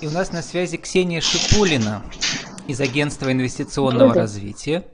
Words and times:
И 0.00 0.06
у 0.06 0.10
нас 0.10 0.32
на 0.32 0.40
связи 0.40 0.78
Ксения 0.78 1.20
Шипулина 1.20 2.02
из 2.66 2.80
Агентства 2.80 3.30
инвестиционного 3.30 4.14
развития, 4.14 4.86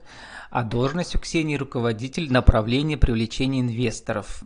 а 0.50 0.64
должность 0.64 1.14
у 1.14 1.20
Ксении 1.20 1.56
руководитель 1.56 2.32
направления 2.32 2.96
привлечения 2.96 3.60
инвесторов. 3.60 4.42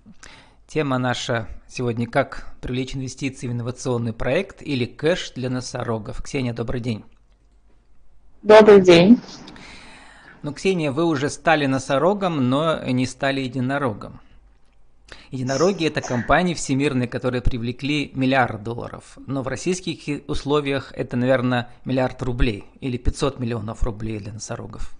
Тема 0.66 0.98
наша 0.98 1.48
сегодня 1.66 2.06
«Как 2.06 2.54
привлечь 2.60 2.94
инвестиции 2.94 3.48
в 3.48 3.52
инновационный 3.52 4.12
проект» 4.12 4.60
или 4.60 4.84
«Кэш 4.84 5.30
для 5.30 5.48
носорогов». 5.48 6.22
Ксения, 6.22 6.52
добрый 6.52 6.82
день. 6.82 7.04
Добрый 8.42 8.82
день. 8.82 9.18
Ну, 10.42 10.52
Ксения, 10.52 10.92
вы 10.92 11.06
уже 11.06 11.30
стали 11.30 11.64
носорогом, 11.64 12.50
но 12.50 12.84
не 12.84 13.06
стали 13.06 13.40
единорогом. 13.40 14.20
Единороги– 15.30 15.86
это 15.86 16.00
компании 16.00 16.54
всемирные, 16.54 17.08
которые 17.08 17.40
привлекли 17.40 18.10
миллиард 18.14 18.62
долларов. 18.62 19.16
Но 19.26 19.42
в 19.42 19.48
российских 19.48 20.22
условиях 20.28 20.92
это, 20.96 21.16
наверное, 21.16 21.68
миллиард 21.84 22.20
рублей 22.22 22.64
или 22.80 22.96
500 22.96 23.38
миллионов 23.38 23.82
рублей 23.84 24.18
для 24.18 24.32
носорогов. 24.32 24.92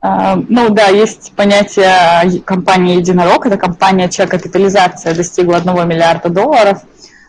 А, 0.00 0.36
ну 0.48 0.68
да, 0.70 0.88
есть 0.88 1.32
понятие 1.36 2.40
компании 2.40 2.96
«Единорог». 2.96 3.46
Это 3.46 3.56
компания, 3.56 4.08
чья 4.08 4.26
капитализация 4.26 5.14
достигла 5.14 5.58
1 5.58 5.88
миллиарда 5.88 6.28
долларов. 6.28 6.82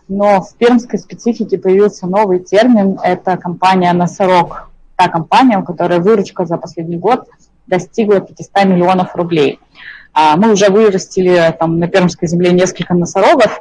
Но 0.08 0.42
в 0.42 0.56
пермской 0.56 0.98
специфике 0.98 1.58
появился 1.60 2.08
новый 2.08 2.40
термин– 2.40 3.00
это 3.04 3.38
компания 3.38 3.94
«Носорог». 3.94 4.70
Та 4.96 5.08
компания, 5.08 5.60
у 5.60 5.64
которой 5.64 6.00
выручка 6.00 6.46
за 6.46 6.58
последний 6.58 6.98
год 6.98 7.28
достигла 7.68 8.20
500 8.20 8.66
миллионов 8.66 9.16
рублей– 9.16 9.60
а 10.14 10.38
мы 10.38 10.54
уже 10.54 10.70
вырастили 10.70 11.56
там, 11.60 11.80
на 11.80 11.88
Пермской 11.88 12.28
земле 12.28 12.52
несколько 12.52 12.94
носорогов, 12.94 13.60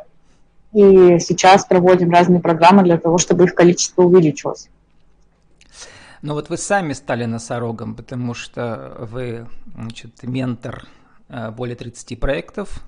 и 0.73 1.19
сейчас 1.19 1.65
проводим 1.67 2.11
разные 2.11 2.41
программы 2.41 2.83
для 2.83 2.99
того, 2.99 3.19
чтобы 3.19 3.45
их 3.45 3.55
количество 3.55 4.03
увеличилось. 4.03 4.69
Ну 6.23 6.35
вот 6.35 6.51
вы 6.51 6.57
сами 6.57 6.93
стали 6.93 7.25
носорогом, 7.25 7.95
потому 7.95 8.33
что 8.33 8.97
вы 9.01 9.47
значит, 9.75 10.23
ментор 10.23 10.87
э, 11.29 11.51
более 11.51 11.75
30 11.75 12.21
проектов, 12.21 12.85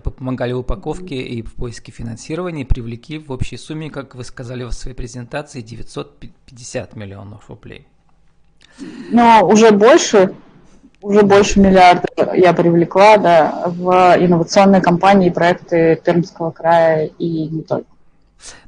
помогали 0.00 0.52
в 0.52 0.58
упаковке 0.58 1.16
и 1.16 1.42
в 1.42 1.54
поиске 1.54 1.92
финансирования, 1.92 2.62
и 2.62 2.64
привлекли 2.64 3.18
в 3.18 3.30
общей 3.30 3.56
сумме, 3.56 3.90
как 3.90 4.14
вы 4.14 4.24
сказали 4.24 4.64
в 4.64 4.72
своей 4.72 4.96
презентации, 4.96 5.60
950 5.60 6.96
миллионов 6.96 7.48
рублей. 7.48 7.86
Но 9.10 9.46
уже 9.46 9.70
больше, 9.70 10.34
уже 11.06 11.22
больше 11.22 11.60
миллиарда 11.60 12.08
я 12.34 12.52
привлекла 12.52 13.16
да, 13.16 13.62
в 13.66 14.16
инновационные 14.18 14.82
компании 14.82 15.28
и 15.28 15.32
проекты 15.32 16.00
Пермского 16.04 16.50
края 16.50 17.06
и 17.18 17.48
не 17.48 17.62
только. 17.62 17.88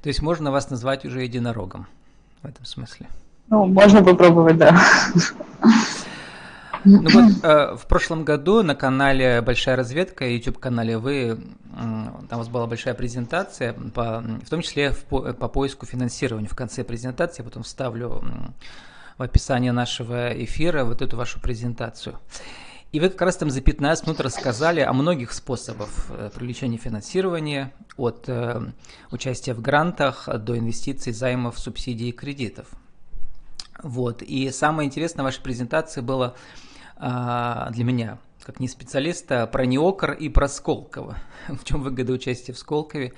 То 0.03 0.09
есть 0.09 0.23
можно 0.23 0.53
вас 0.53 0.71
назвать 0.71 1.05
уже 1.05 1.23
единорогом 1.23 1.89
в 2.43 2.47
этом 2.47 2.65
смысле? 2.65 3.07
Ну, 3.49 3.67
можно 3.67 4.05
попробовать, 4.05 4.57
да. 4.57 4.77
Ну 6.85 7.03
вот 7.03 7.45
э, 7.45 7.77
в 7.77 7.87
прошлом 7.89 8.25
году 8.25 8.63
на 8.63 8.77
канале 8.77 9.41
Большая 9.43 9.75
разведка, 9.75 10.29
YouTube-канале, 10.29 10.97
вы, 10.97 11.39
там 11.77 12.25
у 12.31 12.37
вас 12.37 12.49
была 12.49 12.69
большая 12.69 12.95
презентация, 12.95 13.73
по, 13.73 14.21
в 14.21 14.49
том 14.49 14.63
числе 14.63 14.93
в, 14.93 15.03
по, 15.05 15.33
по 15.33 15.49
поиску 15.49 15.87
финансирования. 15.87 16.47
В 16.47 16.55
конце 16.55 16.85
презентации 16.85 17.43
я 17.43 17.45
потом 17.45 17.65
вставлю 17.65 18.23
в 19.19 19.23
описании 19.23 19.71
нашего 19.71 20.33
эфира 20.45 20.85
вот 20.85 21.03
эту 21.03 21.17
вашу 21.17 21.41
презентацию. 21.41 22.19
И 22.91 23.01
вы 23.01 23.11
как 23.11 23.21
раз 23.21 23.37
там 23.37 23.51
за 23.51 23.61
15 23.61 24.07
минут 24.07 24.21
рассказали 24.21 24.81
о 24.81 24.95
многих 24.95 25.33
способах 25.33 25.91
э, 26.09 26.31
привлечения 26.35 26.79
финансирования, 26.79 27.75
от 27.99 28.25
э, 28.29 28.63
участия 29.11 29.53
в 29.53 29.61
грантах 29.61 30.27
до 30.39 30.57
инвестиций, 30.57 31.13
займов, 31.13 31.59
субсидий 31.59 32.09
и 32.09 32.13
кредитов. 32.13 32.67
Вот. 33.83 34.23
И 34.23 34.51
самое 34.51 34.87
интересное 34.87 35.23
в 35.23 35.27
вашей 35.27 35.43
презентации 35.43 36.01
было 36.01 36.35
э, 36.97 37.67
для 37.71 37.85
меня, 37.85 38.19
как 38.43 38.59
не 38.59 38.69
специалиста, 38.69 39.47
про 39.47 39.67
Неокр 39.67 40.13
и 40.13 40.31
про 40.31 40.49
Сколково. 40.49 41.19
в 41.49 41.65
чем 41.65 41.83
выгода 41.83 42.13
участия 42.13 42.55
в 42.55 42.59
Сколкове. 42.59 43.13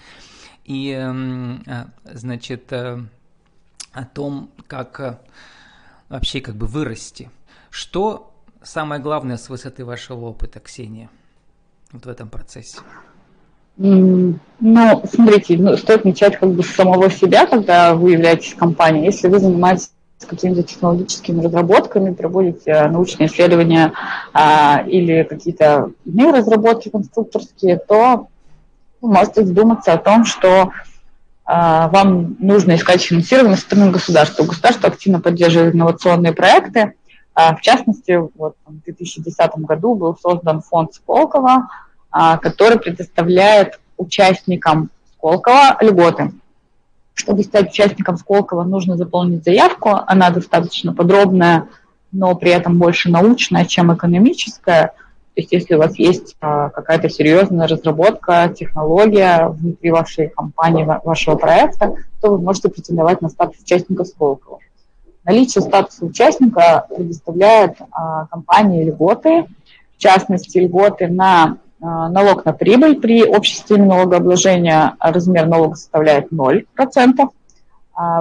И, 0.64 0.90
э, 0.98 1.84
значит, 2.04 2.72
э, 2.72 2.98
о 3.92 4.04
том, 4.04 4.50
как 4.66 5.22
вообще 6.10 6.40
как 6.42 6.56
бы 6.56 6.66
вырасти. 6.66 7.30
Что 7.70 8.32
самое 8.62 9.00
главное 9.00 9.38
с 9.38 9.48
высоты 9.48 9.86
вашего 9.86 10.26
опыта, 10.26 10.60
Ксения, 10.60 11.08
вот 11.92 12.04
в 12.04 12.08
этом 12.08 12.28
процессе? 12.28 12.80
Ну, 13.78 14.38
смотрите, 14.58 15.56
ну, 15.56 15.74
стоит 15.78 16.04
начать 16.04 16.38
как 16.38 16.50
бы 16.50 16.62
с 16.62 16.74
самого 16.74 17.10
себя, 17.10 17.46
когда 17.46 17.94
вы 17.94 18.12
являетесь 18.12 18.54
компанией. 18.54 19.06
Если 19.06 19.28
вы 19.28 19.38
занимаетесь 19.38 19.92
какими-то 20.26 20.62
технологическими 20.62 21.42
разработками, 21.42 22.12
проводите 22.12 22.88
научные 22.88 23.28
исследования 23.28 23.94
а, 24.34 24.84
или 24.86 25.22
какие-то 25.22 25.92
иные 26.04 26.30
разработки 26.30 26.90
конструкторские, 26.90 27.78
то 27.78 28.28
вы 29.00 29.10
можете 29.10 29.46
задуматься 29.46 29.94
о 29.94 29.98
том, 29.98 30.26
что 30.26 30.72
вам 31.52 32.36
нужно 32.38 32.76
искать 32.76 33.02
финансирование 33.02 33.56
со 33.56 33.62
стороны 33.62 33.90
государства. 33.90 34.44
Государство 34.44 34.88
активно 34.88 35.20
поддерживает 35.20 35.74
инновационные 35.74 36.32
проекты. 36.32 36.94
А, 37.34 37.56
в 37.56 37.60
частности, 37.60 38.20
вот 38.36 38.54
в 38.66 38.84
2010 38.84 39.50
году 39.56 39.94
был 39.94 40.16
создан 40.16 40.62
фонд 40.62 40.94
Сколково, 40.94 41.68
а, 42.10 42.36
который 42.38 42.78
предоставляет 42.78 43.80
участникам 43.96 44.90
Сколково 45.16 45.76
льготы. 45.80 46.32
Чтобы 47.14 47.42
стать 47.42 47.70
участником 47.70 48.16
Сколково, 48.16 48.64
нужно 48.64 48.96
заполнить 48.96 49.44
заявку. 49.44 49.90
Она 50.06 50.30
достаточно 50.30 50.94
подробная, 50.94 51.68
но 52.12 52.34
при 52.34 52.50
этом 52.52 52.78
больше 52.78 53.10
научная, 53.10 53.64
чем 53.64 53.92
экономическая– 53.92 54.92
есть 55.40 55.52
если 55.52 55.74
у 55.74 55.78
вас 55.78 55.98
есть 55.98 56.36
а, 56.40 56.68
какая-то 56.70 57.08
серьезная 57.08 57.66
разработка, 57.66 58.52
технология 58.56 59.48
внутри 59.48 59.90
вашей 59.90 60.28
компании, 60.28 60.86
вашего 61.04 61.36
проекта, 61.36 61.94
то 62.20 62.30
вы 62.30 62.38
можете 62.38 62.68
претендовать 62.68 63.20
на 63.20 63.28
статус 63.28 63.60
участника 63.62 64.04
Сколково. 64.04 64.58
Наличие 65.24 65.62
статуса 65.62 66.04
участника 66.04 66.86
предоставляет 66.94 67.76
а, 67.90 68.26
компании 68.26 68.84
льготы, 68.84 69.46
в 69.96 69.98
частности, 69.98 70.58
льготы 70.58 71.08
на 71.08 71.58
а, 71.80 72.08
налог 72.08 72.44
на 72.44 72.52
прибыль. 72.52 73.00
При 73.00 73.24
общей 73.24 73.56
системе 73.56 73.86
налогообложения 73.86 74.96
размер 75.00 75.46
налога 75.46 75.76
составляет 75.76 76.32
0%. 76.32 76.64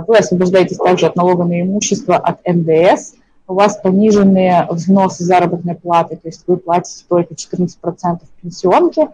Вы 0.08 0.18
освобождаетесь 0.18 0.78
также 0.78 1.06
от 1.06 1.16
налога 1.16 1.46
на 1.46 1.62
имущество 1.62 2.18
от 2.18 2.40
НДС– 2.46 3.14
у 3.50 3.56
вас 3.56 3.78
пониженные 3.78 4.68
взносы 4.70 5.24
заработной 5.24 5.76
платы, 5.76 6.16
то 6.16 6.28
есть 6.28 6.44
вы 6.48 6.58
платите 6.58 7.04
только 7.10 7.34
14% 7.34 8.20
пенсионки, 8.42 9.08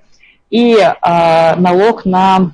и 0.49 0.75
э, 0.75 1.55
налог 1.55 2.05
на 2.05 2.51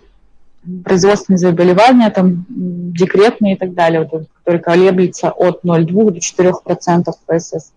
производственные 0.86 1.40
заболевания, 1.40 2.10
там, 2.12 2.46
декретные 2.48 3.56
и 3.56 3.58
так 3.58 3.74
далее, 3.74 4.08
вот, 4.10 4.28
который 4.38 4.62
колеблется 4.62 5.32
от 5.32 5.66
0,2 5.66 6.12
до 6.12 6.20
4% 6.20 7.12
ПСС. 7.26 7.72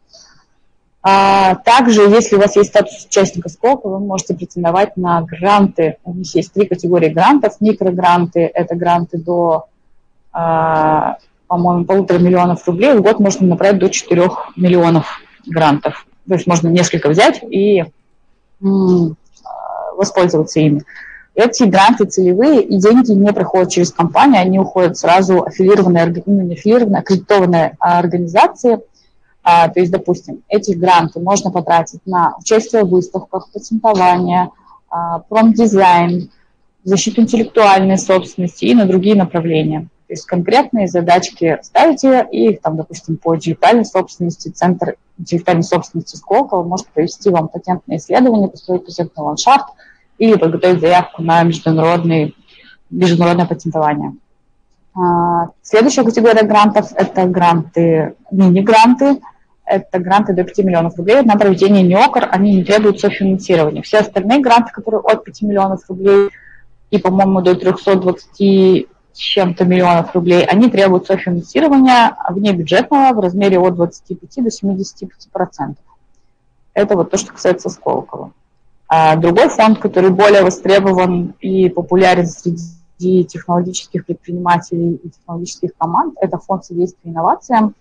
А 1.03 1.57
также, 1.57 2.03
если 2.03 2.37
у 2.37 2.41
вас 2.41 2.57
есть 2.57 2.71
статус 2.71 3.07
участника 3.07 3.49
СКОКа, 3.49 3.89
вы 3.89 4.01
можете 4.01 4.35
претендовать 4.35 4.97
на 4.97 5.23
гранты. 5.23 5.97
У 6.05 6.15
них 6.15 6.35
есть 6.35 6.53
три 6.53 6.67
категории 6.67 7.09
грантов. 7.09 7.61
Микрогранты– 7.61 8.51
это 8.55 8.75
гранты 8.75 9.19
до 9.19 9.67
а, 10.33 11.19
по-моему, 11.55 11.85
полутора 11.85 12.19
миллионов 12.19 12.67
рублей, 12.67 12.95
в 12.95 13.03
год 13.03 13.21
можно 13.21 13.47
направить 13.47 13.79
до 13.79 13.89
4 13.89 14.29
миллионов 14.57 15.21
грантов. 15.47 16.05
То 16.27 16.35
есть 16.35 16.49
можно 16.49 16.67
несколько 16.67 17.09
взять 17.09 17.45
и 17.49 17.85
воспользоваться 19.97 20.59
ими. 20.59 20.83
Эти 21.37 21.63
гранты 21.63 22.07
целевые, 22.07 22.61
и 22.61 22.77
деньги 22.77 23.13
не 23.13 23.33
проходят 23.33 23.71
через 23.71 23.93
компанию, 23.93 24.41
они 24.41 24.59
уходят 24.59 24.99
сразу 24.99 25.45
аффилированные, 25.45 26.25
ну, 26.27 26.43
не 26.43 26.55
аффилированные, 26.55 27.01
аккредитованные 27.03 27.77
организации. 27.79 28.81
А, 29.45 29.69
то 29.69 29.79
есть, 29.79 29.93
допустим, 29.93 30.43
эти 30.49 30.73
гранты 30.73 31.21
можно 31.21 31.53
потратить 31.53 32.01
на 32.05 32.35
участие 32.37 32.83
в 32.83 32.89
выставках, 32.89 33.49
патентование, 33.53 34.51
а, 34.91 35.21
промдизайн, 35.21 36.31
защиту 36.83 37.21
интеллектуальной 37.21 37.99
собственности 37.99 38.65
и 38.65 38.75
на 38.75 38.87
другие 38.87 39.15
направления. 39.15 39.89
То 40.07 40.13
есть 40.13 40.27
конкретные 40.27 40.87
задачки 40.87 41.59
ставите, 41.63 42.27
и 42.31 42.57
там, 42.57 42.77
допустим, 42.77 43.17
по 43.17 43.35
дигитальной 43.37 43.87
собственности, 43.87 44.49
центр 44.49 44.97
дигитальной 45.17 45.63
собственности 45.63 46.17
Сколково 46.17 46.63
может 46.63 46.89
провести 46.89 47.31
вам 47.31 47.49
патентное 47.49 47.97
исследование, 47.97 48.49
построить 48.49 48.85
патентный 48.85 49.25
ландшафт 49.25 49.67
или 50.19 50.37
подготовить 50.37 50.81
заявку 50.81 51.23
на 51.23 51.43
международный, 51.43 52.37
международное 52.91 53.47
патентование. 53.47 54.15
А, 54.95 55.49
следующая 55.63 56.05
категория 56.05 56.43
грантов– 56.43 56.93
это 56.95 57.25
гранты, 57.25 58.15
мини-гранты, 58.31 59.21
это 59.65 59.99
гранты 59.99 60.35
до 60.35 60.45
5 60.45 60.59
миллионов 60.59 60.97
рублей 60.97 61.23
на 61.23 61.37
проведение 61.37 61.83
НИОКР, 61.83 62.29
они 62.31 62.57
не 62.57 62.65
требуют 62.65 63.01
софинансирования. 63.01 63.83
Все 63.83 63.99
остальные 63.99 64.41
гранты, 64.41 64.71
которые 64.73 65.01
от 65.01 65.25
5 65.25 65.43
миллионов 65.43 65.89
рублей 65.89 66.29
и, 66.91 66.99
по-моему, 66.99 67.41
до 67.41 67.55
320 67.55 68.89
чем-то 69.19 69.65
миллионов 69.65 70.15
рублей, 70.15 70.45
они 70.45 70.71
требуют 70.71 71.07
софинансирования 71.07 72.17
внебюджетного 72.29 73.15
в 73.15 73.21
размере 73.21 73.59
от 73.59 73.75
25 73.77 74.45
до 74.45 74.51
75 74.51 75.29
процентов. 75.33 75.85
Это 76.75 76.97
вот 76.97 77.11
то, 77.11 77.17
что 77.17 77.33
касается 77.33 77.69
Сколково. 77.71 78.33
А 78.89 79.17
другой 79.17 79.49
фонд, 79.49 79.79
который 79.79 80.11
более 80.11 80.43
востребован 80.43 81.35
и 81.41 81.69
популярен 81.69 82.27
среди 82.27 83.25
технологических 83.25 84.05
предпринимателей 84.05 85.01
и 85.03 85.09
технологических 85.09 85.71
команд, 85.79 86.15
это 86.21 86.39
фонд 86.39 86.65
содействия 86.65 87.11
инновациям. 87.11 87.75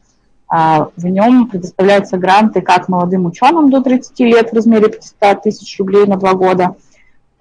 А, 0.47 0.89
в 0.95 1.06
нем 1.06 1.47
предоставляются 1.47 2.18
гранты 2.18 2.62
как 2.62 2.88
молодым 2.88 3.25
ученым 3.25 3.71
до 3.71 3.81
30 3.81 4.19
лет 4.19 4.51
в 4.51 4.53
размере 4.53 4.89
500 4.89 5.41
тысяч 5.41 5.79
рублей 5.79 6.06
на 6.06 6.18
два 6.18 6.36
года, 6.36 6.75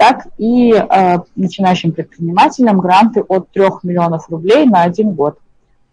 так 0.02 0.26
и 0.36 0.72
э, 0.72 1.18
начинающим 1.36 1.92
предпринимателям 1.92 2.80
гранты 2.80 3.20
от 3.20 3.48
3 3.52 3.62
миллионов 3.84 4.28
рублей 4.30 4.66
на 4.66 4.82
один 4.82 5.12
год. 5.12 5.38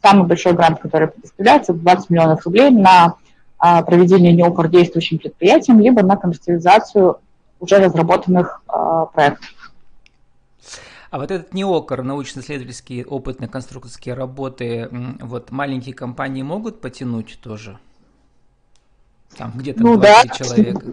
Самый 0.02 0.26
большой 0.26 0.54
грант, 0.54 0.80
который 0.80 1.10
предоставляется, 1.10 1.74
20 1.74 2.10
миллионов 2.10 2.44
рублей 2.44 2.72
на 2.72 3.18
э, 3.64 3.84
проведение 3.84 4.34
неокор 4.34 4.68
действующим 4.68 5.20
предприятием, 5.20 5.80
либо 5.80 6.02
на 6.02 6.18
коммерциализацию 6.18 7.20
уже 7.60 7.78
разработанных 7.78 8.64
э, 8.68 9.06
проектов. 9.14 9.48
А 11.12 11.20
вот 11.20 11.30
этот 11.30 11.54
неокор, 11.54 12.02
научно-исследовательские 12.02 13.06
опытные 13.06 13.48
конструкторские 13.48 14.16
работы, 14.16 14.90
вот 15.22 15.52
маленькие 15.52 15.94
компании 15.94 16.42
могут 16.42 16.82
потянуть 16.82 17.38
тоже? 17.44 17.78
Там 19.38 19.52
где-то 19.54 19.84
ну, 19.84 19.98
20 19.98 20.30
да. 20.30 20.36
человек. 20.36 20.84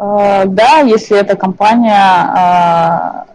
Э, 0.00 0.44
да, 0.46 0.78
если 0.78 1.18
эта 1.18 1.36
компания, 1.36 3.26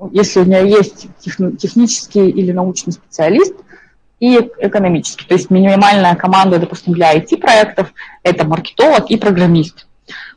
э, 0.00 0.08
если 0.12 0.40
у 0.40 0.44
нее 0.44 0.68
есть 0.68 1.08
технический 1.20 2.30
или 2.30 2.52
научный 2.52 2.94
специалист 2.94 3.54
и 4.18 4.36
экономический, 4.58 5.26
то 5.26 5.34
есть 5.34 5.50
минимальная 5.50 6.14
команда, 6.14 6.58
допустим, 6.58 6.94
для 6.94 7.14
IT-проектов– 7.14 7.92
это 8.22 8.46
маркетолог 8.46 9.10
и 9.10 9.18
программист. 9.18 9.86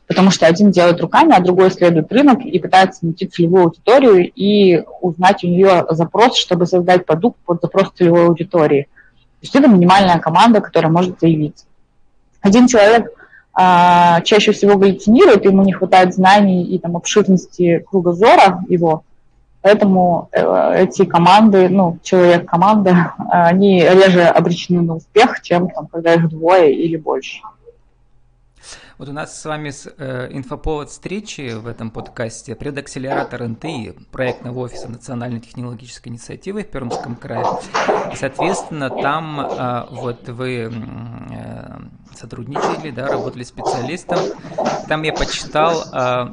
Потому 0.06 0.30
что 0.30 0.46
один 0.46 0.70
делает 0.70 1.00
руками, 1.00 1.34
а 1.34 1.40
другой 1.40 1.68
исследует 1.68 2.12
рынок 2.12 2.40
и 2.44 2.58
пытается 2.58 3.06
найти 3.06 3.26
целевую 3.26 3.64
аудиторию 3.64 4.30
и 4.34 4.82
узнать 5.00 5.44
у 5.44 5.46
нее 5.46 5.86
запрос, 5.90 6.36
чтобы 6.36 6.66
создать 6.66 7.06
продукт 7.06 7.38
под 7.46 7.62
запрос 7.62 7.92
целевой 7.94 8.26
аудитории. 8.26 8.82
То 8.82 9.44
есть 9.44 9.56
это 9.56 9.68
минимальная 9.68 10.18
команда, 10.18 10.60
которая 10.60 10.92
может 10.92 11.20
заявиться. 11.20 11.64
Один 12.42 12.66
человек– 12.66 13.06
а, 13.52 14.20
чаще 14.22 14.52
всего 14.52 14.76
галлюцинирует, 14.76 15.44
ему 15.44 15.62
не 15.62 15.72
хватает 15.72 16.14
знаний 16.14 16.64
и 16.64 16.78
там, 16.78 16.96
обширности 16.96 17.84
кругозора 17.90 18.62
его, 18.68 19.04
поэтому 19.60 20.28
э, 20.32 20.84
эти 20.84 21.04
команды, 21.04 21.68
ну, 21.68 21.98
человек-команда, 22.02 23.14
они 23.30 23.80
реже 23.80 24.22
обречены 24.22 24.82
на 24.82 24.94
успех, 24.94 25.42
чем 25.42 25.68
там, 25.68 25.86
когда 25.88 26.14
их 26.14 26.28
двое 26.28 26.72
или 26.72 26.96
больше. 26.96 27.40
Вот 29.00 29.08
у 29.08 29.12
нас 29.12 29.40
с 29.40 29.46
вами 29.46 29.72
э, 29.96 30.28
инфоповод 30.30 30.90
встречи 30.90 31.54
в 31.54 31.66
этом 31.66 31.90
подкасте 31.90 32.54
предакселератор 32.54 33.48
НТИ, 33.48 33.94
проектного 34.12 34.58
офиса 34.58 34.90
Национальной 34.90 35.40
технологической 35.40 36.12
инициативы 36.12 36.64
в 36.64 36.70
Пермском 36.70 37.16
крае. 37.16 37.46
И, 38.12 38.16
соответственно, 38.16 38.90
там 38.90 39.40
э, 39.40 39.86
вот 39.90 40.28
вы 40.28 40.70
э, 40.70 41.78
сотрудничали, 42.14 42.90
да, 42.90 43.06
работали 43.06 43.42
специалистом. 43.42 44.18
Там 44.86 45.02
я 45.02 45.14
почитал, 45.14 45.82
э, 45.94 46.30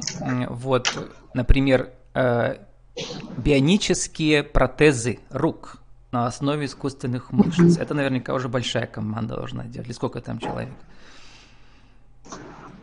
вот, 0.50 0.94
например, 1.32 1.88
э, 2.12 2.56
бионические 3.38 4.42
протезы 4.42 5.20
рук 5.30 5.78
на 6.12 6.26
основе 6.26 6.66
искусственных 6.66 7.32
мышц. 7.32 7.78
Это 7.78 7.94
наверняка 7.94 8.34
уже 8.34 8.50
большая 8.50 8.86
команда 8.86 9.36
должна 9.36 9.64
делать. 9.64 9.86
Или 9.86 9.94
сколько 9.94 10.20
там 10.20 10.38
человек? 10.38 10.74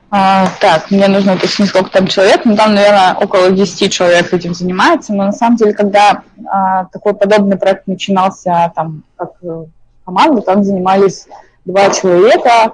А, 0.09 0.47
так, 0.61 0.91
мне 0.91 1.07
нужно 1.07 1.33
уточнить, 1.33 1.69
сколько 1.69 1.89
там 1.89 2.07
человек. 2.07 2.45
Ну, 2.45 2.55
там, 2.55 2.75
наверное, 2.75 3.15
около 3.15 3.51
10 3.51 3.91
человек 3.91 4.33
этим 4.33 4.53
занимается. 4.53 5.13
Но 5.13 5.25
на 5.25 5.31
самом 5.31 5.57
деле, 5.57 5.73
когда 5.73 6.23
а, 6.47 6.85
такой 6.85 7.13
подобный 7.13 7.57
проект 7.57 7.87
начинался 7.87 8.71
там 8.75 9.03
как 9.17 9.31
э, 9.41 9.65
команда, 10.05 10.41
там 10.41 10.63
занимались 10.63 11.27
два 11.65 11.89
человека, 11.89 12.73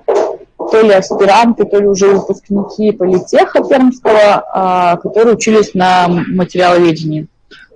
то 0.57 0.81
ли 0.81 0.91
аспиранты, 0.91 1.65
то 1.65 1.79
ли 1.79 1.87
уже 1.87 2.13
выпускники 2.13 2.91
политеха 2.91 3.63
пермского, 3.63 4.45
а, 4.53 4.97
которые 4.97 5.35
учились 5.35 5.73
на 5.73 6.07
материаловедении. 6.07 7.27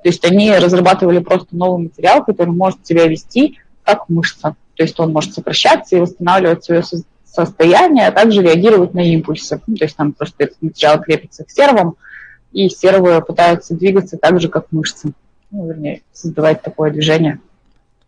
То 0.03 0.09
есть 0.09 0.23
они 0.25 0.55
разрабатывали 0.55 1.19
просто 1.19 1.55
новый 1.55 1.85
материал, 1.85 2.23
который 2.23 2.51
может 2.51 2.85
себя 2.85 3.07
вести 3.07 3.59
как 3.83 4.07
мышца. 4.09 4.55
То 4.75 4.83
есть 4.83 4.99
он 4.99 5.13
может 5.13 5.33
сокращаться 5.33 5.95
и 5.95 5.99
восстанавливать 5.99 6.63
свое 6.63 6.83
состояние, 7.35 8.07
а 8.07 8.11
также 8.11 8.41
реагировать 8.41 8.93
на 8.93 9.01
импульсы. 9.01 9.61
Ну, 9.67 9.75
то 9.75 9.85
есть 9.85 9.95
там 9.95 10.13
просто 10.13 10.45
этот 10.45 10.61
материал 10.61 11.01
крепится 11.01 11.43
к 11.43 11.51
сервам, 11.51 11.95
и 12.51 12.69
сервы 12.69 13.21
пытаются 13.21 13.75
двигаться 13.75 14.17
так 14.17 14.39
же, 14.39 14.49
как 14.49 14.71
мышцы. 14.71 15.13
Ну, 15.51 15.67
вернее, 15.67 16.01
создавать 16.13 16.61
такое 16.61 16.91
движение. 16.91 17.39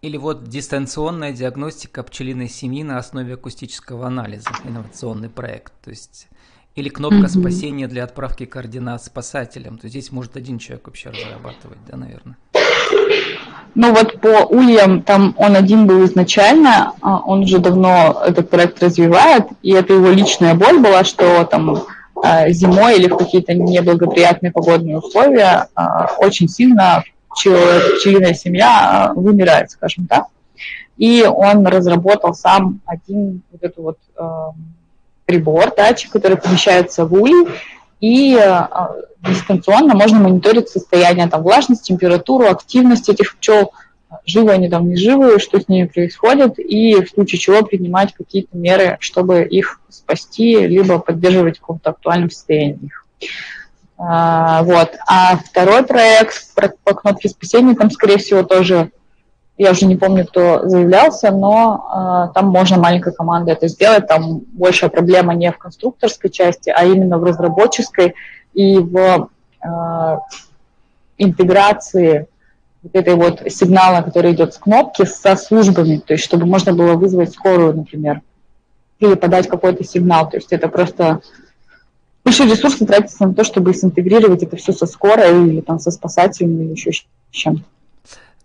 Или 0.01 0.17
вот 0.17 0.47
дистанционная 0.47 1.33
диагностика 1.33 2.03
пчелиной 2.03 2.47
семьи 2.47 2.83
на 2.83 2.97
основе 2.97 3.33
акустического 3.33 4.07
анализа, 4.07 4.49
инновационный 4.63 5.29
проект. 5.29 5.73
То 5.83 5.89
есть 5.89 6.27
или 6.75 6.89
кнопка 6.89 7.25
mm-hmm. 7.25 7.39
спасения 7.39 7.87
для 7.87 8.03
отправки 8.03 8.45
координат 8.45 9.03
спасателям. 9.03 9.79
То 9.79 9.89
здесь 9.89 10.11
может 10.11 10.37
один 10.37 10.59
человек 10.59 10.85
вообще 10.85 11.09
разрабатывать, 11.09 11.79
да, 11.87 11.97
наверное. 11.97 12.37
Ну 13.79 13.93
вот 13.93 14.19
по 14.21 14.43
ульям, 14.47 15.03
там 15.03 15.35
он 15.37 15.55
один 15.55 15.85
был 15.85 16.03
изначально, 16.05 16.93
а 16.99 17.19
он 17.19 17.41
уже 17.41 17.59
давно 17.59 18.23
этот 18.25 18.49
проект 18.49 18.81
развивает, 18.81 19.45
и 19.61 19.71
это 19.71 19.93
его 19.93 20.07
личная 20.07 20.55
боль 20.55 20.79
была, 20.79 21.03
что 21.03 21.45
там 21.45 21.83
а, 22.23 22.49
зимой 22.49 22.97
или 22.97 23.07
в 23.07 23.15
какие-то 23.15 23.53
неблагоприятные 23.53 24.51
погодные 24.51 24.97
условия 24.97 25.67
а, 25.75 26.07
очень 26.17 26.49
сильно 26.49 27.03
пчелиная 27.29 28.33
семья 28.33 29.11
вымирает, 29.15 29.69
скажем 29.69 30.07
так. 30.07 30.25
И 30.97 31.23
он 31.31 31.67
разработал 31.67 32.33
сам 32.33 32.81
один 32.87 33.43
вот 33.51 33.61
этот 33.61 33.77
вот 33.77 33.97
прибор, 35.25 35.71
датчик, 35.75 36.11
который 36.11 36.37
помещается 36.37 37.05
в 37.05 37.13
улей, 37.13 37.47
и 37.99 38.35
а, 38.35 38.95
дистанционно 39.27 39.95
можно 39.95 40.19
мониторить 40.19 40.69
состояние 40.69 41.27
там, 41.27 41.41
влажность, 41.43 41.83
температуру, 41.83 42.47
активность 42.47 43.09
этих 43.09 43.37
пчел, 43.37 43.73
живы 44.25 44.51
они 44.51 44.69
там, 44.69 44.87
не 44.87 44.95
живы, 44.95 45.39
что 45.39 45.59
с 45.59 45.67
ними 45.67 45.87
происходит, 45.87 46.59
и 46.59 47.03
в 47.03 47.09
случае 47.09 47.39
чего 47.39 47.63
принимать 47.63 48.13
какие-то 48.13 48.55
меры, 48.57 48.97
чтобы 48.99 49.43
их 49.43 49.81
спасти, 49.89 50.67
либо 50.67 50.99
поддерживать 50.99 51.57
в 51.57 51.61
каком-то 51.61 51.89
актуальном 51.89 52.29
состоянии 52.29 52.85
их. 52.85 53.05
А, 53.97 54.61
вот. 54.63 54.95
А 55.07 55.37
второй 55.37 55.83
проект 55.83 56.53
по 56.83 56.93
кнопке 56.93 57.29
спасения, 57.29 57.75
там, 57.75 57.89
скорее 57.89 58.17
всего, 58.17 58.43
тоже 58.43 58.91
я 59.57 59.71
уже 59.71 59.85
не 59.85 59.95
помню, 59.95 60.25
кто 60.25 60.67
заявлялся, 60.67 61.31
но 61.31 62.29
э, 62.29 62.33
там 62.33 62.49
можно 62.49 62.77
маленькой 62.77 63.13
командой 63.13 63.51
это 63.51 63.67
сделать. 63.67 64.07
Там 64.07 64.41
большая 64.53 64.89
проблема 64.89 65.33
не 65.33 65.51
в 65.51 65.57
конструкторской 65.57 66.29
части, 66.29 66.69
а 66.69 66.85
именно 66.85 67.17
в 67.17 67.23
разработческой 67.23 68.13
и 68.53 68.77
в 68.77 69.29
э, 69.63 70.17
интеграции 71.17 72.27
вот 72.83 72.95
этой 72.95 73.15
вот 73.15 73.41
сигнала, 73.51 74.03
который 74.03 74.33
идет 74.33 74.53
с 74.53 74.57
кнопки, 74.57 75.05
со 75.05 75.35
службами, 75.35 75.97
то 75.97 76.13
есть 76.13 76.23
чтобы 76.23 76.45
можно 76.45 76.73
было 76.73 76.93
вызвать 76.93 77.31
скорую, 77.31 77.75
например, 77.75 78.21
или 78.99 79.15
подать 79.15 79.47
какой-то 79.47 79.83
сигнал. 79.83 80.29
То 80.29 80.37
есть 80.37 80.53
это 80.53 80.67
просто 80.67 81.21
большие 82.23 82.49
ресурсы 82.49 82.85
тратятся 82.85 83.25
на 83.25 83.33
то, 83.33 83.43
чтобы 83.43 83.73
синтегрировать 83.73 84.43
это 84.43 84.55
все 84.55 84.71
со 84.71 84.85
скорой 84.85 85.49
или 85.49 85.61
там 85.61 85.79
со 85.79 85.89
спасателями 85.89 86.65
или 86.65 86.71
еще 86.73 86.91
чем-то. 87.31 87.63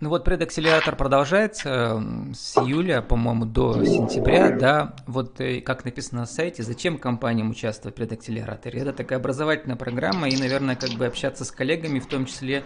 Ну 0.03 0.09
вот 0.09 0.25
предакселератор 0.25 0.97
продолжается 0.97 2.03
с 2.35 2.59
июля, 2.59 3.03
по-моему, 3.03 3.45
до 3.45 3.85
сентября, 3.85 4.51
да. 4.51 4.95
Вот 5.07 5.41
э, 5.41 5.61
как 5.61 5.85
написано 5.85 6.23
на 6.23 6.27
сайте, 6.27 6.65
зачем 6.65 6.99
компаниям 6.99 7.51
участвовать 7.51 7.95
в 7.95 7.99
предакселераторе? 7.99 8.81
Это 8.81 8.93
такая 8.93 9.21
образовательная 9.21 9.77
программа 9.77 10.29
и, 10.29 10.37
наверное, 10.37 10.75
как 10.75 10.91
бы 10.95 11.07
общаться 11.07 11.45
с 11.45 11.53
коллегами, 11.53 12.01
в 12.01 12.07
том 12.07 12.27
числе 12.27 12.65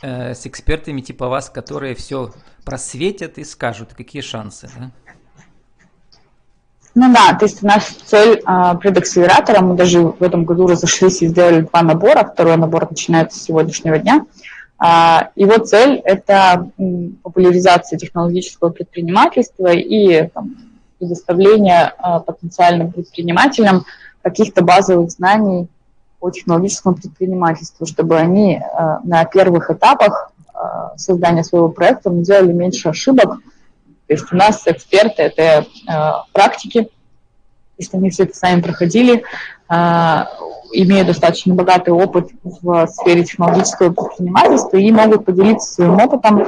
э, 0.00 0.32
с 0.32 0.46
экспертами 0.46 1.00
типа 1.00 1.26
вас, 1.26 1.50
которые 1.50 1.96
все 1.96 2.32
просветят 2.64 3.38
и 3.38 3.42
скажут, 3.42 3.94
какие 3.94 4.22
шансы, 4.22 4.70
да? 4.78 4.92
Ну 6.94 7.12
да, 7.12 7.36
то 7.36 7.46
есть 7.46 7.64
у 7.64 7.66
нас 7.66 7.84
цель 7.84 8.40
э, 8.46 8.78
предакселератора, 8.80 9.60
мы 9.60 9.74
даже 9.74 10.02
в 10.02 10.22
этом 10.22 10.44
году 10.44 10.68
разошлись 10.68 11.20
и 11.20 11.26
сделали 11.26 11.62
два 11.62 11.82
набора, 11.82 12.30
второй 12.32 12.56
набор 12.56 12.88
начинается 12.88 13.40
с 13.40 13.42
сегодняшнего 13.42 13.98
дня– 13.98 14.24
его 14.82 15.58
цель– 15.58 16.00
это 16.04 16.70
популяризация 17.22 17.98
технологического 17.98 18.70
предпринимательства 18.70 19.72
и 19.72 20.28
там, 20.28 20.56
предоставление 20.98 21.92
а, 21.98 22.20
потенциальным 22.20 22.92
предпринимателям 22.92 23.84
каких-то 24.22 24.62
базовых 24.62 25.10
знаний 25.10 25.68
по 26.18 26.30
технологическому 26.30 26.96
предпринимательству, 26.96 27.86
чтобы 27.86 28.16
они 28.16 28.58
а, 28.58 29.00
на 29.04 29.24
первых 29.24 29.70
этапах 29.70 30.32
создания 30.96 31.42
своего 31.42 31.70
проекта 31.70 32.10
делали 32.10 32.52
меньше 32.52 32.90
ошибок. 32.90 33.38
То 34.06 34.12
есть 34.12 34.30
у 34.30 34.36
нас 34.36 34.62
эксперты– 34.66 35.22
это 35.22 35.66
практики, 36.34 36.90
есть 37.78 37.94
они 37.94 38.10
все 38.10 38.24
это 38.24 38.36
сами 38.36 38.60
проходили, 38.60 39.24
имеют 40.72 41.08
достаточно 41.08 41.54
богатый 41.54 41.90
опыт 41.90 42.30
в 42.42 42.86
сфере 42.86 43.24
технологического 43.24 43.92
предпринимательства 43.92 44.76
и 44.76 44.90
могут 44.90 45.24
поделиться 45.24 45.74
своим 45.74 45.94
опытом 45.94 46.46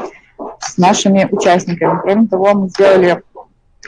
с 0.61 0.79
нашими 0.79 1.29
участниками. 1.31 2.01
Кроме 2.01 2.27
того, 2.29 2.55
мы 2.55 2.69
сделали 2.69 3.23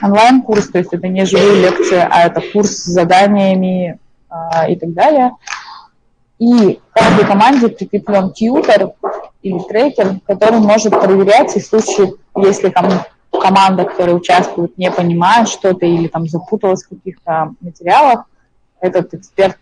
онлайн-курс, 0.01 0.69
то 0.69 0.79
есть 0.79 0.93
это 0.93 1.07
не 1.07 1.25
живые 1.25 1.61
лекции, 1.61 1.97
а 1.97 2.27
это 2.27 2.41
курс 2.41 2.71
с 2.71 2.85
заданиями 2.85 3.99
э, 4.29 4.71
и 4.71 4.75
так 4.75 4.93
далее. 4.93 5.31
И 6.37 6.79
каждой 6.93 7.25
команде 7.25 7.69
прикреплен 7.69 8.33
тьютер 8.33 8.91
или 9.41 9.59
трекер, 9.59 10.19
который 10.25 10.59
может 10.59 10.91
проверять, 10.91 11.55
и 11.55 11.61
в 11.61 11.65
случае, 11.65 12.13
если 12.35 12.69
там 12.69 12.89
команда, 13.31 13.85
которая 13.85 14.15
участвует, 14.15 14.77
не 14.77 14.91
понимает 14.91 15.47
что-то 15.47 15.85
или 15.85 16.07
там 16.07 16.27
запуталась 16.27 16.83
в 16.83 16.89
каких-то 16.89 17.51
материалах, 17.61 18.25
этот 18.81 19.13
эксперт 19.13 19.57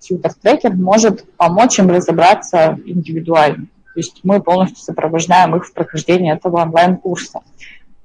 тьютер-трекер 0.00 0.74
может 0.74 1.30
помочь 1.36 1.78
им 1.78 1.90
разобраться 1.90 2.78
индивидуально. 2.84 3.66
То 3.94 4.00
есть 4.00 4.20
мы 4.24 4.42
полностью 4.42 4.82
сопровождаем 4.82 5.56
их 5.56 5.66
в 5.66 5.72
прохождении 5.72 6.32
этого 6.32 6.60
онлайн-курса. 6.60 7.40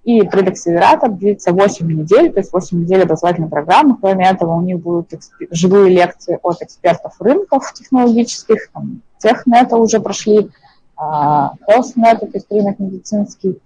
И 0.03 0.23
предакселератор 0.23 1.11
длится 1.11 1.51
8 1.51 1.91
недель, 1.91 2.31
то 2.31 2.39
есть 2.39 2.51
8 2.51 2.79
недель 2.79 3.03
образовательной 3.03 3.49
программы. 3.49 3.97
Кроме 3.99 4.27
этого, 4.27 4.55
у 4.55 4.61
них 4.61 4.79
будут 4.79 5.11
живые 5.51 5.93
лекции 5.93 6.39
от 6.41 6.61
экспертов 6.61 7.13
рынков 7.19 7.71
технологических, 7.73 8.69
там, 8.73 9.01
технета 9.19 9.75
уже 9.77 9.99
прошли, 9.99 10.49
Хелснет, 10.97 12.19
то 12.19 12.29
есть 12.33 12.51
рынок 12.51 12.79
медицинский. 12.79 13.59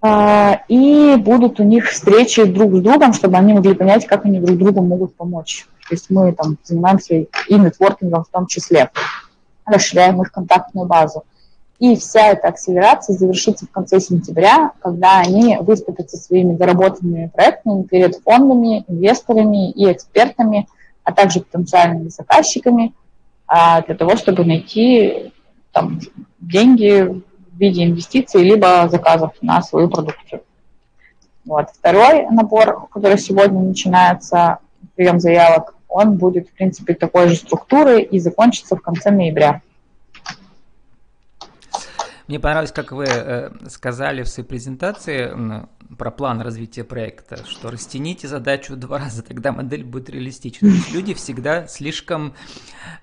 А, 0.00 0.60
и 0.68 1.16
будут 1.16 1.58
у 1.58 1.64
них 1.64 1.90
встречи 1.90 2.44
друг 2.44 2.76
с 2.76 2.80
другом, 2.80 3.12
чтобы 3.12 3.36
они 3.36 3.54
могли 3.54 3.74
понять, 3.74 4.06
как 4.06 4.24
они 4.24 4.38
друг 4.38 4.56
другу 4.56 4.82
могут 4.82 5.16
помочь. 5.16 5.66
То 5.88 5.94
есть 5.94 6.10
мы 6.10 6.32
там 6.32 6.58
занимаемся 6.64 7.14
и 7.14 7.54
нетворкингом 7.54 8.24
в 8.24 8.28
том 8.28 8.46
числе, 8.46 8.90
расширяем 9.64 10.20
их 10.22 10.30
контактную 10.30 10.86
базу. 10.86 11.24
И 11.78 11.94
вся 11.96 12.30
эта 12.30 12.48
акселерация 12.48 13.16
завершится 13.16 13.66
в 13.66 13.70
конце 13.70 14.00
сентября, 14.00 14.72
когда 14.80 15.20
они 15.20 15.56
выступят 15.60 16.10
со 16.10 16.16
своими 16.16 16.56
доработанными 16.56 17.30
проектами 17.32 17.84
перед 17.84 18.16
фондами, 18.16 18.84
инвесторами 18.88 19.70
и 19.70 19.90
экспертами, 19.90 20.66
а 21.04 21.12
также 21.12 21.40
потенциальными 21.40 22.08
заказчиками, 22.08 22.94
а, 23.46 23.80
для 23.82 23.94
того, 23.94 24.16
чтобы 24.16 24.44
найти 24.44 25.32
там, 25.72 26.00
деньги 26.40 27.00
в 27.02 27.58
виде 27.58 27.84
инвестиций 27.84 28.42
либо 28.42 28.88
заказов 28.88 29.32
на 29.40 29.62
свою 29.62 29.88
продукцию. 29.88 30.42
Вот. 31.44 31.70
Второй 31.70 32.26
набор, 32.30 32.88
который 32.90 33.18
сегодня 33.18 33.60
начинается, 33.60 34.58
прием 34.96 35.20
заявок, 35.20 35.74
он 35.88 36.16
будет, 36.16 36.48
в 36.48 36.52
принципе, 36.52 36.94
такой 36.94 37.28
же 37.28 37.36
структуры 37.36 38.02
и 38.02 38.18
закончится 38.18 38.76
в 38.76 38.80
конце 38.80 39.10
ноября. 39.10 39.62
Мне 42.28 42.38
понравилось, 42.38 42.72
как 42.72 42.92
вы 42.92 43.06
э, 43.08 43.50
сказали 43.68 44.22
в 44.22 44.28
своей 44.28 44.46
презентации 44.46 45.32
про 45.96 46.10
план 46.10 46.42
развития 46.42 46.84
проекта, 46.84 47.38
что 47.46 47.70
растяните 47.70 48.28
задачу 48.28 48.74
в 48.74 48.76
два 48.76 48.98
раза, 48.98 49.22
тогда 49.22 49.50
модель 49.50 49.82
будет 49.82 50.10
реалистичной. 50.10 50.72
Люди 50.92 51.14
всегда 51.14 51.66
слишком 51.66 52.34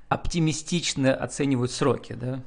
оптимистично 0.09 1.15
оценивают 1.15 1.71
сроки, 1.71 2.13
да? 2.13 2.41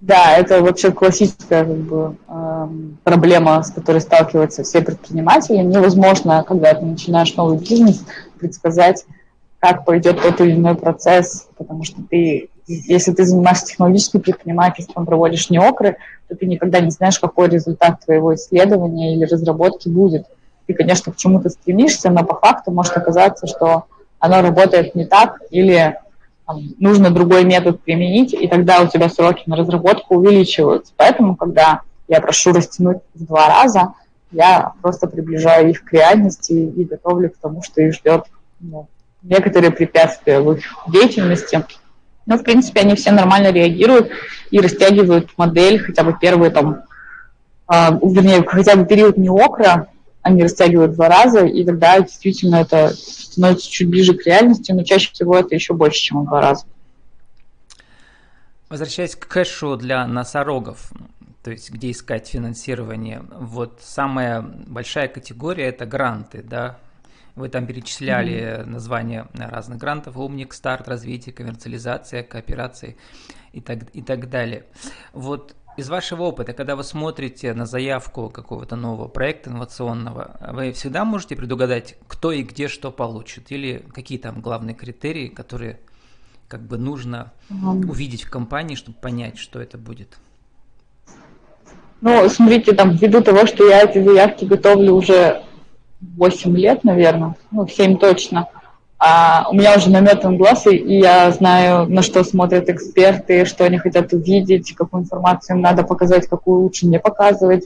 Да, 0.00 0.36
это 0.36 0.60
вообще 0.62 0.92
классическая 0.92 1.64
как 1.64 1.76
бы, 1.76 2.16
э, 2.28 2.68
проблема, 3.04 3.62
с 3.62 3.70
которой 3.70 4.02
сталкиваются 4.02 4.62
все 4.62 4.82
предприниматели. 4.82 5.56
Невозможно, 5.56 6.44
когда 6.46 6.74
ты 6.74 6.84
начинаешь 6.84 7.34
новый 7.36 7.56
бизнес, 7.56 8.04
предсказать, 8.44 9.04
как 9.58 9.84
пойдет 9.84 10.20
тот 10.20 10.40
или 10.40 10.52
иной 10.52 10.74
процесс, 10.74 11.48
потому 11.56 11.84
что 11.84 12.02
ты 12.08 12.50
если 12.66 13.12
ты 13.12 13.24
занимаешься 13.24 13.66
технологическим 13.66 14.20
предпринимательством, 14.20 15.04
проводишь 15.04 15.50
неокры, 15.50 15.96
то 16.28 16.36
ты 16.36 16.46
никогда 16.46 16.80
не 16.80 16.90
знаешь, 16.90 17.18
какой 17.18 17.48
результат 17.48 18.04
твоего 18.04 18.34
исследования 18.34 19.14
или 19.14 19.24
разработки 19.24 19.88
будет. 19.88 20.26
Ты, 20.66 20.72
конечно, 20.72 21.12
к 21.12 21.16
чему-то 21.16 21.50
стремишься, 21.50 22.10
но 22.10 22.24
по 22.24 22.34
факту 22.34 22.70
может 22.70 22.96
оказаться, 22.96 23.46
что 23.46 23.84
оно 24.18 24.40
работает 24.40 24.94
не 24.94 25.04
так, 25.04 25.42
или 25.50 25.98
там, 26.46 26.62
нужно 26.78 27.10
другой 27.10 27.44
метод 27.44 27.82
применить, 27.82 28.32
и 28.32 28.48
тогда 28.48 28.80
у 28.80 28.88
тебя 28.88 29.10
сроки 29.10 29.42
на 29.46 29.56
разработку 29.56 30.16
увеличиваются. 30.16 30.92
Поэтому, 30.96 31.36
когда 31.36 31.82
я 32.08 32.20
прошу 32.20 32.52
растянуть 32.52 32.98
в 33.14 33.26
два 33.26 33.48
раза, 33.48 33.92
я 34.30 34.72
просто 34.80 35.06
приближаю 35.06 35.70
их 35.70 35.84
к 35.84 35.92
реальности 35.92 36.52
и 36.52 36.84
готовлю 36.84 37.30
к 37.30 37.36
тому, 37.36 37.62
что 37.62 37.82
их 37.82 37.94
ждет 37.94 38.24
ну, 38.64 38.88
некоторые 39.22 39.70
препятствия 39.70 40.40
в 40.40 40.52
их 40.52 40.64
деятельности, 40.88 41.64
но, 42.26 42.38
в 42.38 42.42
принципе, 42.42 42.80
они 42.80 42.94
все 42.94 43.10
нормально 43.10 43.52
реагируют 43.52 44.10
и 44.50 44.60
растягивают 44.60 45.36
модель 45.36 45.78
хотя 45.78 46.02
бы 46.04 46.16
первые 46.18 46.50
там, 46.50 46.82
э, 47.70 47.90
вернее, 48.02 48.42
хотя 48.46 48.76
бы 48.76 48.86
период 48.86 49.18
неокра, 49.18 49.88
они 50.22 50.42
растягивают 50.42 50.94
два 50.94 51.08
раза, 51.08 51.44
и 51.44 51.64
тогда 51.64 52.00
действительно 52.00 52.56
это 52.56 52.94
становится 52.94 53.70
чуть 53.70 53.90
ближе 53.90 54.14
к 54.14 54.24
реальности, 54.24 54.72
но 54.72 54.82
чаще 54.82 55.12
всего 55.12 55.36
это 55.36 55.54
еще 55.54 55.74
больше, 55.74 56.00
чем 56.00 56.24
два 56.24 56.40
раза. 56.40 56.64
Возвращаясь 58.70 59.14
к 59.14 59.28
кэшу 59.28 59.76
для 59.76 60.06
носорогов, 60.06 60.90
то 61.42 61.50
есть 61.50 61.70
где 61.70 61.90
искать 61.90 62.28
финансирование, 62.28 63.22
вот 63.38 63.80
самая 63.82 64.40
большая 64.40 65.08
категория 65.08 65.66
это 65.66 65.84
гранты, 65.84 66.42
да, 66.42 66.78
вы 67.36 67.48
там 67.48 67.66
перечисляли 67.66 68.34
mm-hmm. 68.34 68.66
названия 68.66 69.28
разных 69.34 69.78
грантов, 69.78 70.16
умник, 70.16 70.52
старт, 70.54 70.88
развитие, 70.88 71.34
коммерциализация, 71.34 72.22
кооперации 72.22 72.96
и 73.52 73.60
так, 73.60 73.78
и 73.92 74.02
так 74.02 74.30
далее. 74.30 74.66
Вот 75.12 75.54
из 75.76 75.88
вашего 75.88 76.22
опыта, 76.22 76.52
когда 76.52 76.76
вы 76.76 76.84
смотрите 76.84 77.52
на 77.52 77.66
заявку 77.66 78.30
какого-то 78.30 78.76
нового 78.76 79.08
проекта 79.08 79.50
инновационного, 79.50 80.36
вы 80.52 80.72
всегда 80.72 81.04
можете 81.04 81.34
предугадать, 81.34 81.96
кто 82.06 82.30
и 82.30 82.42
где 82.42 82.68
что 82.68 82.92
получит? 82.92 83.50
Или 83.50 83.84
какие 83.92 84.18
там 84.18 84.40
главные 84.40 84.74
критерии, 84.74 85.26
которые 85.26 85.80
как 86.46 86.62
бы 86.62 86.78
нужно 86.78 87.32
mm-hmm. 87.50 87.90
увидеть 87.90 88.22
в 88.22 88.30
компании, 88.30 88.76
чтобы 88.76 88.98
понять, 88.98 89.38
что 89.38 89.60
это 89.60 89.76
будет? 89.76 90.18
Ну, 92.00 92.28
смотрите, 92.28 92.72
там, 92.74 92.90
ввиду 92.92 93.22
того, 93.22 93.46
что 93.46 93.66
я 93.66 93.82
эти 93.82 94.02
заявки 94.02 94.44
готовлю 94.44 94.94
уже 94.94 95.42
8 96.16 96.56
лет, 96.56 96.84
наверное, 96.84 97.36
ну, 97.50 97.66
7 97.66 97.96
точно. 97.98 98.48
А 98.98 99.46
у 99.50 99.54
меня 99.54 99.76
уже 99.76 99.90
наметан 99.90 100.38
глаз, 100.38 100.66
и 100.66 100.98
я 100.98 101.30
знаю, 101.30 101.86
на 101.90 102.02
что 102.02 102.24
смотрят 102.24 102.68
эксперты, 102.68 103.44
что 103.44 103.64
они 103.64 103.76
хотят 103.78 104.12
увидеть, 104.12 104.74
какую 104.74 105.02
информацию 105.02 105.56
им 105.56 105.62
надо 105.62 105.82
показать, 105.82 106.26
какую 106.26 106.60
лучше 106.60 106.86
не 106.86 106.98
показывать. 106.98 107.64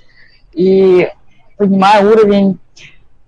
И 0.52 1.08
понимаю 1.56 2.10
уровень 2.10 2.58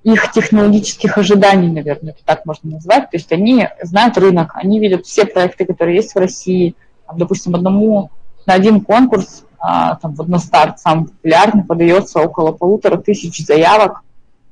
их 0.02 0.32
технологических 0.32 1.18
ожиданий, 1.18 1.68
наверное, 1.68 2.12
это 2.12 2.24
так 2.24 2.46
можно 2.46 2.70
назвать. 2.70 3.10
То 3.10 3.16
есть 3.16 3.30
они 3.32 3.68
знают 3.82 4.16
рынок, 4.16 4.52
они 4.54 4.80
видят 4.80 5.04
все 5.04 5.26
проекты, 5.26 5.66
которые 5.66 5.96
есть 5.96 6.14
в 6.14 6.18
России. 6.18 6.74
Там, 7.06 7.18
допустим, 7.18 7.54
одному 7.54 8.10
на 8.46 8.54
один 8.54 8.80
конкурс, 8.80 9.44
а, 9.58 9.96
там, 9.96 10.14
вот 10.14 10.26
на 10.28 10.38
старт 10.38 10.80
самый 10.80 11.08
популярный, 11.08 11.64
подается 11.64 12.20
около 12.20 12.52
полутора 12.52 12.96
тысяч 12.96 13.44
заявок 13.44 14.02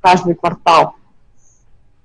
каждый 0.01 0.35
квартал. 0.35 0.95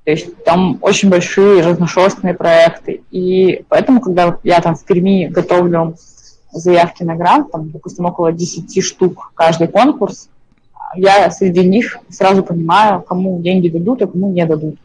То 0.05 0.11
есть 0.11 0.45
там 0.45 0.79
очень 0.83 1.09
большие 1.09 1.63
разношерстные 1.63 2.35
проекты. 2.35 3.03
И 3.11 3.65
поэтому, 3.69 4.01
когда 4.01 4.39
я 4.43 4.61
там 4.61 4.77
в 4.77 4.85
Перми 4.85 5.29
готовлю 5.29 5.97
заявки 6.53 7.03
на 7.03 7.17
грант, 7.17 7.51
там, 7.51 7.71
допустим, 7.71 8.05
около 8.05 8.33
10 8.33 8.85
штук 8.85 9.33
каждый 9.35 9.69
конкурс, 9.69 10.29
я 10.97 11.31
среди 11.31 11.67
них 11.67 11.99
сразу 12.11 12.43
понимаю, 12.43 13.03
кому 13.03 13.41
деньги 13.41 13.69
дадут, 13.69 14.03
а 14.03 14.07
кому 14.07 14.31
не 14.31 14.45
дадут. 14.45 14.77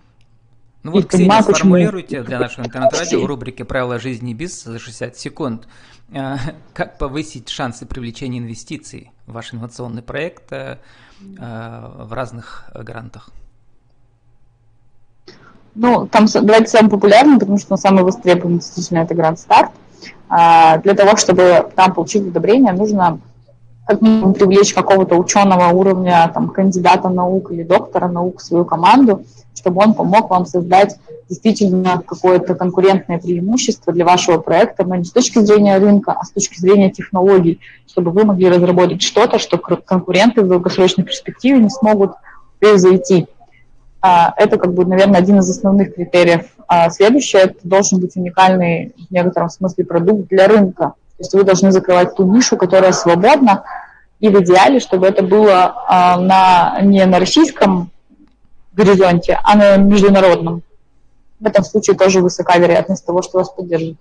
Ну 0.84 0.92
вот, 0.92 1.08
Ксения, 1.08 1.26
понимаю, 1.26 1.44
сформулируйте 1.44 2.08
почему... 2.08 2.26
для 2.26 2.40
нашего 2.40 2.66
интернет-радио 2.66 3.22
в 3.22 3.26
рубрике 3.26 3.66
«Правила 3.66 4.00
жизни 4.00 4.34
без» 4.34 4.64
за 4.64 4.80
60 4.80 5.18
секунд. 5.18 5.68
А, 6.14 6.38
как 6.74 6.98
повысить 6.98 7.50
шансы 7.50 7.86
привлечения 7.86 8.40
инвестиций 8.40 9.12
в 9.28 9.34
ваш 9.34 9.54
инновационный 9.54 10.02
проект 10.02 10.52
а, 10.52 10.80
в 11.20 12.14
разных 12.14 12.70
грантах? 12.74 13.30
Ну, 15.76 16.08
там 16.08 16.26
давайте 16.34 16.68
самый 16.68 16.90
популярный, 16.90 17.40
потому 17.40 17.58
что 17.58 17.74
он 17.74 17.78
самый 17.78 18.04
востребованный 18.04 18.60
действительно 18.60 19.00
это 19.00 19.14
грант 19.14 19.40
старт. 19.40 19.72
А, 20.28 20.78
для 20.80 20.94
того, 20.94 21.16
чтобы 21.16 21.72
там 21.76 21.94
получить 21.94 22.28
одобрение, 22.28 22.74
нужно 22.74 23.20
как 23.90 24.02
минимум 24.02 24.36
привлечь 24.36 24.72
какого-то 24.72 25.16
ученого 25.16 25.70
уровня, 25.70 26.30
там, 26.32 26.50
кандидата 26.50 27.10
наук 27.10 27.52
или 27.52 27.64
доктора 27.64 28.08
наук 28.08 28.40
в 28.40 28.44
свою 28.44 28.64
команду, 28.64 29.26
чтобы 29.56 29.82
он 29.82 29.96
помог 29.96 30.30
вам 30.30 30.46
создать 30.46 30.98
действительно 31.28 32.00
какое-то 32.06 32.54
конкурентное 32.54 33.18
преимущество 33.18 33.92
для 33.92 34.06
вашего 34.06 34.38
проекта, 34.38 34.86
но 34.86 34.94
не 34.94 35.06
с 35.06 35.12
точки 35.12 35.40
зрения 35.40 35.76
рынка, 35.80 36.12
а 36.12 36.24
с 36.24 36.30
точки 36.30 36.60
зрения 36.60 36.92
технологий, 36.92 37.62
чтобы 37.88 38.12
вы 38.12 38.26
могли 38.26 38.48
разработать 38.48 39.02
что-то, 39.02 39.40
что 39.40 39.58
конкуренты 39.58 40.44
в 40.44 40.48
долгосрочной 40.48 41.04
перспективе 41.04 41.58
не 41.58 41.72
смогут 41.72 42.12
превзойти. 42.60 43.26
А, 44.02 44.36
это, 44.38 44.60
как 44.60 44.76
бы, 44.76 44.86
наверное, 44.86 45.18
один 45.20 45.40
из 45.40 45.50
основных 45.50 45.96
критериев. 45.96 46.46
А 46.68 46.92
следующее, 46.92 47.42
это 47.42 47.56
должен 47.64 48.00
быть 48.00 48.16
уникальный 48.16 48.94
в 49.10 49.12
некотором 49.12 49.50
смысле 49.50 49.84
продукт 49.84 50.30
для 50.30 50.48
рынка. 50.48 50.94
То 51.20 51.24
есть 51.24 51.34
вы 51.34 51.44
должны 51.44 51.74
закрывать 51.74 52.16
ту 52.16 52.26
нишу, 52.26 52.56
которая 52.56 52.94
свободна, 52.94 53.66
и 54.22 54.30
в 54.30 54.42
идеале, 54.42 54.80
чтобы 54.80 55.06
это 55.06 55.22
было 55.22 55.76
а, 55.86 56.18
на, 56.18 56.80
не 56.82 57.06
на 57.06 57.20
российском 57.20 57.92
горизонте, 58.72 59.38
а 59.44 59.58
на 59.58 59.76
международном. 59.76 60.62
В 61.42 61.46
этом 61.46 61.66
случае 61.66 61.98
тоже 61.98 62.22
высока 62.22 62.58
вероятность 62.58 63.06
того, 63.06 63.22
что 63.22 63.40
вас 63.40 63.50
поддержат. 63.50 63.98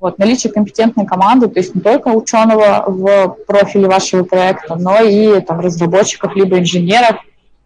Вот, 0.00 0.18
наличие 0.18 0.52
компетентной 0.52 1.06
команды, 1.06 1.48
то 1.48 1.58
есть 1.58 1.74
не 1.74 1.80
только 1.80 2.08
ученого 2.08 2.84
в 2.86 3.38
профиле 3.46 3.88
вашего 3.88 4.24
проекта, 4.24 4.76
но 4.76 5.00
и 5.00 5.40
там, 5.40 5.60
разработчиков, 5.60 6.36
либо 6.36 6.58
инженеров, 6.58 7.16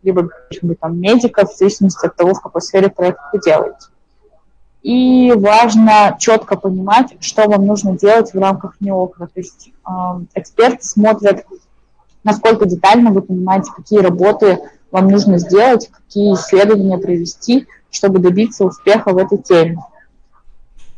либо 0.04 0.28
там, 0.80 1.00
медиков, 1.00 1.52
в 1.52 1.56
зависимости 1.56 2.06
от 2.06 2.14
того, 2.14 2.34
в 2.34 2.40
какой 2.40 2.62
сфере 2.62 2.90
проект 2.90 3.18
вы 3.32 3.40
делаете. 3.40 3.88
И 4.84 5.32
важно 5.32 6.14
четко 6.20 6.56
понимать, 6.56 7.16
что 7.20 7.48
вам 7.48 7.64
нужно 7.64 7.96
делать 7.96 8.34
в 8.34 8.38
рамках 8.38 8.76
неокра. 8.80 9.26
То 9.26 9.40
есть 9.40 9.70
э, 9.70 9.90
эксперты 10.34 10.84
смотрят, 10.84 11.46
насколько 12.22 12.66
детально 12.66 13.10
вы 13.10 13.22
понимаете, 13.22 13.70
какие 13.74 14.00
работы 14.00 14.58
вам 14.90 15.08
нужно 15.08 15.38
сделать, 15.38 15.90
какие 15.90 16.34
исследования 16.34 16.98
провести, 16.98 17.66
чтобы 17.90 18.18
добиться 18.18 18.66
успеха 18.66 19.14
в 19.14 19.16
этой 19.16 19.38
теме 19.38 19.78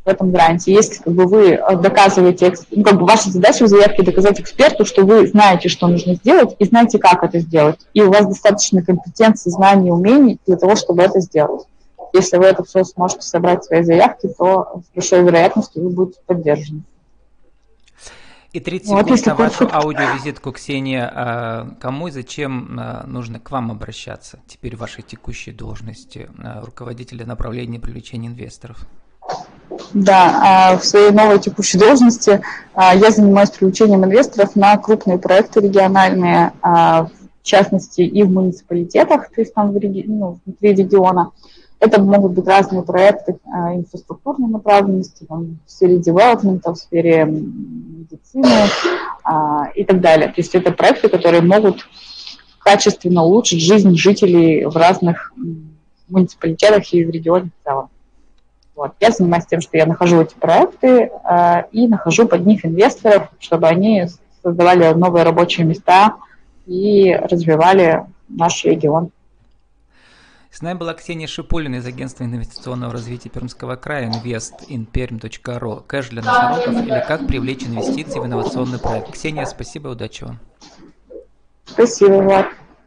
в 0.05 0.09
этом 0.09 0.33
гранте. 0.33 0.73
Если 0.73 1.02
как 1.02 1.12
бы, 1.12 1.26
вы 1.26 1.61
доказываете, 1.81 2.55
ну, 2.71 2.83
как 2.83 2.99
бы 2.99 3.07
ваша 3.07 3.31
задача 3.31 3.64
в 3.64 3.69
заявке 3.69 4.02
доказать 4.02 4.40
эксперту, 4.40 4.85
что 4.85 5.05
вы 5.05 5.28
знаете, 5.28 5.69
что 5.69 5.87
нужно 5.87 6.14
сделать, 6.14 6.57
и 6.59 6.64
знаете, 6.64 6.99
как 6.99 7.23
это 7.23 7.38
сделать. 7.38 7.78
И 7.93 8.02
у 8.02 8.11
вас 8.11 8.26
достаточно 8.26 8.83
компетенции, 8.83 9.50
знаний, 9.50 9.90
умений 9.90 10.38
для 10.47 10.57
того, 10.57 10.75
чтобы 10.75 11.02
это 11.02 11.21
сделать. 11.21 11.66
Если 12.16 12.37
вы 12.38 12.46
это 12.46 12.64
все 12.64 12.85
сможете 12.85 13.23
собрать 13.23 13.62
в 13.62 13.66
своей 13.66 13.85
заявке, 13.85 14.28
то 14.28 14.82
с 14.85 14.94
большой 14.94 15.23
вероятностью 15.23 15.82
вы 15.85 15.90
будете 15.90 16.20
поддержаны. 16.26 16.82
И 18.56 18.61
30 18.61 18.88
вот, 18.88 19.04
секунд 19.04 19.26
на 19.26 19.35
вашу 19.35 19.68
аудиовизитку, 19.70 20.50
Ксения. 20.50 21.12
А, 21.14 21.68
кому 21.78 22.08
и 22.08 22.11
зачем 22.11 22.78
а, 22.80 23.04
нужно 23.06 23.38
к 23.38 23.50
вам 23.50 23.70
обращаться 23.70 24.38
теперь 24.46 24.76
в 24.76 24.80
вашей 24.80 25.02
текущей 25.02 25.52
должности 25.52 26.30
а, 26.38 26.64
руководителя 26.64 27.26
направления 27.26 27.78
привлечения 27.78 28.28
инвесторов? 28.28 28.87
Да, 29.92 30.78
в 30.80 30.87
своей 30.87 31.11
новой 31.11 31.38
текущей 31.38 31.76
должности 31.76 32.40
я 32.76 33.11
занимаюсь 33.11 33.50
привлечением 33.50 34.04
инвесторов 34.06 34.56
на 34.56 34.75
крупные 34.78 35.18
проекты 35.18 35.61
региональные, 35.61 36.52
в 36.62 37.11
частности 37.42 38.00
и 38.00 38.23
в 38.23 38.30
муниципалитетах, 38.30 39.28
то 39.30 39.40
есть 39.40 39.52
там 39.52 39.73
в 39.73 39.76
реги... 39.76 40.04
ну, 40.06 40.38
внутри 40.46 40.75
региона. 40.75 41.32
Это 41.78 42.00
могут 42.00 42.33
быть 42.33 42.47
разные 42.47 42.83
проекты 42.83 43.38
а, 43.52 43.75
инфраструктурной 43.75 44.49
направленности, 44.49 45.25
там, 45.25 45.59
в 45.66 45.71
сфере 45.71 45.99
девелопмента, 45.99 46.73
в 46.73 46.76
сфере 46.76 47.25
медицины 47.26 48.49
а, 49.25 49.68
и 49.75 49.85
так 49.85 50.00
далее. 50.00 50.28
То 50.28 50.35
есть 50.38 50.54
это 50.54 50.73
проекты, 50.73 51.09
которые 51.09 51.42
могут 51.42 51.87
качественно 52.61 53.23
улучшить 53.23 53.62
жизнь 53.62 53.95
жителей 53.97 54.64
в 54.64 54.76
разных 54.76 55.33
муниципалитетах 56.09 56.92
и 56.92 57.04
в 57.04 57.11
регионе 57.11 57.50
в 57.61 57.64
целом. 57.64 57.90
Вот. 58.75 58.92
Я 59.00 59.11
занимаюсь 59.11 59.47
тем, 59.47 59.61
что 59.61 59.76
я 59.76 59.87
нахожу 59.87 60.21
эти 60.21 60.35
проекты 60.35 61.11
э, 61.11 61.62
и 61.73 61.88
нахожу 61.88 62.26
под 62.26 62.45
них 62.45 62.64
инвесторов, 62.64 63.28
чтобы 63.38 63.68
они 63.68 64.06
создавали 64.42 64.92
новые 64.92 65.25
рабочие 65.25 65.66
места 65.66 66.16
и 66.66 67.14
развивали 67.14 68.04
наш 68.28 68.65
регион. 68.65 69.10
С 70.56 70.62
нами 70.62 70.78
была 70.78 70.95
Ксения 70.95 71.26
Шипулина 71.26 71.75
из 71.75 71.86
агентства 71.86 72.25
инвестиционного 72.25 72.90
развития 72.90 73.28
Пермского 73.28 73.76
края 73.76 74.10
investinperm.ru. 74.10 75.84
Кэш 75.86 76.08
для 76.08 76.23
носорогов 76.23 76.82
или 76.82 77.04
как 77.06 77.26
привлечь 77.26 77.64
инвестиции 77.64 78.19
в 78.19 78.25
инновационный 78.25 78.78
проект. 78.78 79.12
Ксения, 79.12 79.45
спасибо, 79.45 79.88
удачи 79.88 80.25
вам. 80.25 80.38
Спасибо, 81.66 82.23
Влад. 82.23 82.47